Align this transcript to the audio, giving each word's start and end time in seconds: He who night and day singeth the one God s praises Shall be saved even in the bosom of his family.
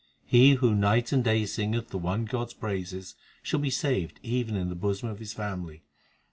He 0.25 0.53
who 0.55 0.73
night 0.73 1.11
and 1.11 1.23
day 1.23 1.45
singeth 1.45 1.89
the 1.89 1.99
one 1.99 2.25
God 2.25 2.47
s 2.47 2.53
praises 2.55 3.13
Shall 3.43 3.59
be 3.59 3.69
saved 3.69 4.19
even 4.23 4.55
in 4.55 4.69
the 4.69 4.75
bosom 4.75 5.09
of 5.09 5.19
his 5.19 5.31
family. 5.33 5.83